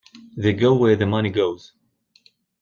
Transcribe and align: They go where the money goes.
They 0.35 0.53
go 0.53 0.73
where 0.73 0.95
the 0.95 1.05
money 1.05 1.29
goes. 1.29 1.73